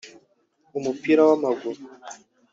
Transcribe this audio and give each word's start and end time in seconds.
umupira 0.77 1.21
w’amaguru 1.29 1.81